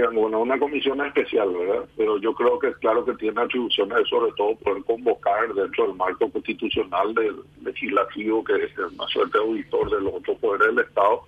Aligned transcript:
Bueno, 0.00 0.42
una 0.42 0.56
comisión 0.60 1.04
especial, 1.04 1.52
¿verdad? 1.52 1.84
Pero 1.96 2.18
yo 2.18 2.32
creo 2.32 2.56
que 2.60 2.72
claro 2.74 3.04
que 3.04 3.14
tiene 3.14 3.40
atribuciones, 3.40 4.08
sobre 4.08 4.30
todo 4.36 4.54
poder 4.54 4.84
convocar 4.84 5.52
dentro 5.52 5.88
del 5.88 5.96
marco 5.96 6.30
constitucional 6.30 7.12
del 7.16 7.34
legislativo, 7.64 8.44
que 8.44 8.54
es 8.62 8.78
una 8.78 9.08
suerte 9.08 9.36
de 9.36 9.44
auditor 9.44 9.90
de 9.90 10.00
los 10.00 10.14
otros 10.14 10.38
poderes 10.38 10.68
del 10.68 10.84
Estado. 10.84 11.22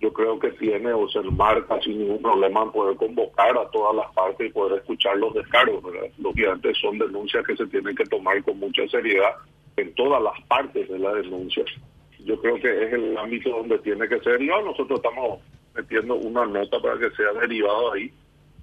Yo 0.00 0.12
creo 0.12 0.40
que 0.40 0.50
tiene 0.50 0.92
o 0.92 1.08
se 1.08 1.20
enmarca 1.20 1.80
sin 1.82 2.00
ningún 2.00 2.20
problema 2.20 2.72
poder 2.72 2.96
convocar 2.96 3.56
a 3.56 3.70
todas 3.70 3.94
las 3.94 4.12
partes 4.12 4.44
y 4.44 4.52
poder 4.52 4.80
escuchar 4.80 5.16
los 5.16 5.32
descargos, 5.32 5.80
¿verdad? 5.80 6.10
Lógicamente 6.18 6.74
son 6.82 6.98
denuncias 6.98 7.46
que 7.46 7.56
se 7.56 7.66
tienen 7.66 7.94
que 7.94 8.06
tomar 8.06 8.42
con 8.42 8.58
mucha 8.58 8.88
seriedad 8.88 9.36
en 9.76 9.94
todas 9.94 10.20
las 10.20 10.40
partes 10.48 10.88
de 10.88 10.98
la 10.98 11.14
denuncia. 11.14 11.64
Yo 12.24 12.40
creo 12.40 12.56
que 12.56 12.86
es 12.86 12.92
el 12.92 13.16
ámbito 13.16 13.50
donde 13.50 13.78
tiene 13.78 14.08
que 14.08 14.18
ser. 14.18 14.42
Y 14.42 14.48
nosotros 14.48 14.98
estamos 14.98 15.38
metiendo 15.74 16.16
una 16.16 16.46
nota 16.46 16.80
para 16.80 16.98
que 16.98 17.10
sea 17.16 17.32
derivado 17.40 17.92
ahí 17.92 18.12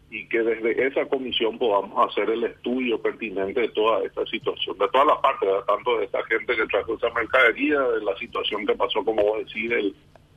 y 0.09 0.27
que 0.29 0.39
desde 0.41 0.87
esa 0.87 1.05
comisión 1.05 1.57
podamos 1.57 2.09
hacer 2.09 2.29
el 2.29 2.43
estudio 2.45 3.01
pertinente 3.01 3.61
de 3.61 3.69
toda 3.69 4.03
esta 4.03 4.25
situación, 4.25 4.77
de 4.77 4.87
todas 4.89 5.07
las 5.07 5.17
partes, 5.17 5.49
tanto 5.67 5.97
de 5.97 6.05
esta 6.05 6.23
gente 6.23 6.55
que 6.55 6.65
trajo 6.67 6.95
esa 6.95 7.09
mercadería, 7.09 7.81
de 7.81 8.01
la 8.03 8.15
situación 8.17 8.65
que 8.65 8.75
pasó, 8.75 9.03
como 9.03 9.21
vos 9.21 9.39
decís, 9.39 9.69
el 9.71 9.95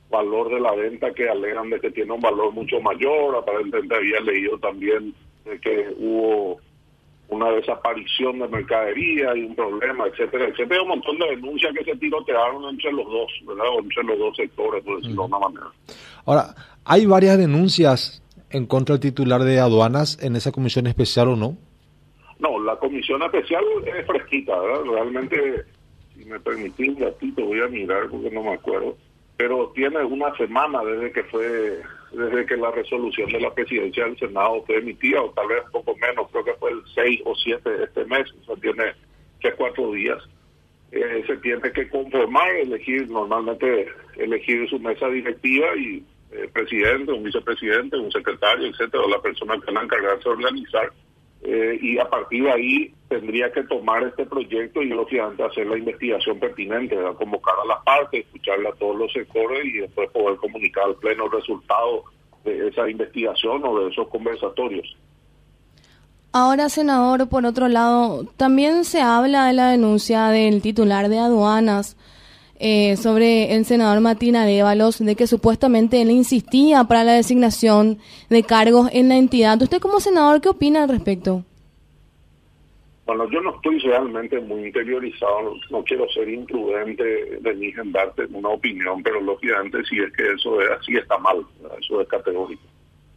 valor 0.09 0.49
de 0.49 0.59
la 0.59 0.75
venta 0.75 1.13
que 1.13 1.29
alegan 1.29 1.69
de 1.69 1.79
que 1.79 1.91
tiene 1.91 2.11
un 2.11 2.19
valor 2.19 2.51
mucho 2.51 2.81
mayor, 2.81 3.35
aparentemente 3.35 3.95
había 3.95 4.19
leído 4.19 4.59
también 4.59 5.15
de 5.45 5.59
que 5.59 5.87
hubo 5.97 6.59
una 7.31 7.49
desaparición 7.51 8.39
de 8.39 8.47
mercadería 8.49 9.35
y 9.35 9.43
un 9.43 9.55
problema, 9.55 10.05
etcétera, 10.07 10.45
etcétera. 10.49 10.81
Un 10.83 10.89
montón 10.89 11.17
de 11.17 11.29
denuncias 11.29 11.73
que 11.73 11.83
se 11.85 11.95
tirotearon 11.95 12.65
entre 12.69 12.91
los 12.91 13.05
dos, 13.05 13.31
¿verdad? 13.47 13.65
entre 13.79 14.03
los 14.03 14.19
dos 14.19 14.35
sectores, 14.35 14.83
por 14.83 14.97
decirlo 14.97 15.23
uh 15.23 15.27
-huh. 15.27 15.29
de 15.29 15.35
una 15.35 15.47
manera. 15.47 15.71
Ahora, 16.25 16.55
¿hay 16.85 17.05
varias 17.05 17.37
denuncias 17.37 18.21
en 18.49 18.65
contra 18.65 18.95
del 18.97 19.01
titular 19.01 19.41
de 19.43 19.59
aduanas 19.59 20.21
en 20.21 20.35
esa 20.35 20.51
comisión 20.51 20.87
especial 20.87 21.29
o 21.29 21.35
no? 21.37 21.57
No, 22.39 22.59
la 22.61 22.75
comisión 22.75 23.21
especial 23.23 23.63
es 23.85 24.05
fresquita, 24.05 24.59
¿verdad? 24.59 24.83
Realmente, 24.91 25.63
si 26.15 26.25
me 26.25 26.39
permitís 26.39 26.89
un 26.89 26.99
ratito, 26.99 27.45
voy 27.45 27.61
a 27.61 27.67
mirar 27.67 28.09
porque 28.09 28.29
no 28.29 28.43
me 28.43 28.53
acuerdo. 28.53 28.97
Pero 29.37 29.71
tiene 29.73 30.03
una 30.03 30.35
semana 30.35 30.83
desde 30.83 31.11
que 31.11 31.23
fue, 31.23 31.81
desde 32.11 32.45
que 32.45 32.57
la 32.57 32.71
resolución 32.71 33.31
de 33.31 33.39
la 33.39 33.53
presidencia 33.53 34.05
del 34.05 34.17
Senado 34.17 34.63
fue 34.65 34.77
emitida, 34.77 35.21
o 35.21 35.29
tal 35.31 35.47
vez 35.47 35.63
poco 35.71 35.95
menos, 35.97 36.27
pero 36.31 36.40
17 37.57 37.83
este 37.83 38.05
mes, 38.05 38.31
o 38.41 38.45
sea, 38.45 38.55
tiene 38.55 38.93
que 39.39 39.51
cuatro 39.53 39.91
días. 39.91 40.21
Eh, 40.91 41.23
se 41.25 41.37
tiene 41.37 41.71
que 41.71 41.89
conformar, 41.89 42.49
elegir, 42.57 43.09
normalmente 43.09 43.87
elegir 44.17 44.69
su 44.69 44.77
mesa 44.79 45.07
directiva 45.07 45.75
y 45.77 46.03
eh, 46.31 46.49
presidente, 46.51 47.13
un 47.13 47.23
vicepresidente, 47.23 47.97
un 47.97 48.11
secretario, 48.11 48.67
etcétera, 48.67 49.03
o 49.03 49.09
la 49.09 49.21
persona 49.21 49.57
que 49.65 49.71
va 49.71 49.81
a 49.81 49.83
encargarse 49.83 50.23
de 50.23 50.29
organizar. 50.29 50.91
Eh, 51.43 51.79
y 51.81 51.97
a 51.97 52.07
partir 52.07 52.43
de 52.43 52.51
ahí 52.51 52.93
tendría 53.09 53.51
que 53.51 53.63
tomar 53.63 54.03
este 54.03 54.25
proyecto 54.25 54.81
y 54.81 54.89
lo 54.89 54.97
lógicamente 54.97 55.43
hacer 55.43 55.65
la 55.65 55.77
investigación 55.77 56.39
pertinente, 56.39 56.95
convocar 57.17 57.55
a 57.63 57.67
las 57.67 57.83
partes, 57.83 58.25
escucharle 58.25 58.69
a 58.69 58.73
todos 58.73 58.95
los 58.95 59.11
sectores 59.11 59.65
y 59.65 59.79
después 59.79 60.09
poder 60.11 60.37
comunicar 60.37 60.83
al 60.83 60.95
pleno 60.97 61.25
el 61.25 61.31
resultado 61.31 62.03
de 62.43 62.67
esa 62.67 62.87
investigación 62.89 63.63
o 63.63 63.79
de 63.79 63.89
esos 63.89 64.07
conversatorios. 64.09 64.95
Ahora, 66.33 66.69
senador, 66.69 67.27
por 67.27 67.45
otro 67.45 67.67
lado, 67.67 68.25
también 68.37 68.85
se 68.85 69.01
habla 69.01 69.47
de 69.47 69.53
la 69.53 69.69
denuncia 69.69 70.27
del 70.27 70.61
titular 70.61 71.09
de 71.09 71.19
aduanas 71.19 71.97
eh, 72.57 72.95
sobre 72.95 73.53
el 73.53 73.65
senador 73.65 73.99
Martín 73.99 74.37
Arevalos, 74.37 74.99
de 74.99 75.15
que 75.17 75.27
supuestamente 75.27 76.01
él 76.01 76.09
insistía 76.09 76.85
para 76.85 77.03
la 77.03 77.13
designación 77.13 77.97
de 78.29 78.43
cargos 78.43 78.89
en 78.93 79.09
la 79.09 79.17
entidad. 79.17 79.61
¿Usted 79.61 79.81
como 79.81 79.99
senador 79.99 80.39
qué 80.39 80.47
opina 80.47 80.83
al 80.83 80.89
respecto? 80.89 81.43
Bueno, 83.05 83.29
yo 83.29 83.41
no 83.41 83.53
estoy 83.55 83.79
realmente 83.79 84.39
muy 84.39 84.67
interiorizado, 84.67 85.55
no, 85.69 85.83
quiero 85.83 86.07
ser 86.11 86.29
imprudente 86.29 87.03
de 87.41 87.55
ni 87.55 87.67
en 87.71 87.91
darte 87.91 88.25
una 88.31 88.49
opinión, 88.49 89.03
pero 89.03 89.19
lógicamente 89.19 89.83
si 89.83 89.99
es 89.99 90.13
que 90.13 90.31
eso 90.31 90.61
es 90.61 90.69
así 90.79 90.95
está 90.95 91.17
mal, 91.17 91.45
eso 91.77 91.99
es 91.99 92.07
categórico. 92.07 92.61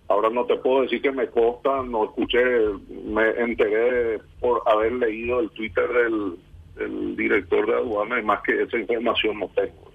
Ahora 0.09 0.29
no 0.29 0.45
te 0.45 0.57
puedo 0.57 0.83
decir 0.83 1.01
que 1.01 1.13
me 1.13 1.29
consta, 1.29 1.83
no 1.83 2.05
escuché, 2.05 2.43
me 3.07 3.31
enteré 3.31 4.21
por 4.39 4.63
haber 4.67 4.93
leído 4.93 5.41
el 5.41 5.51
Twitter 5.51 5.89
del, 5.89 7.17
director 7.17 7.67
de 7.67 7.75
aduana 7.75 8.19
y 8.19 8.23
más 8.25 8.43
que 8.43 8.63
esa 8.63 8.77
información 8.77 9.39
no 9.39 9.49
tengo. 9.55 9.94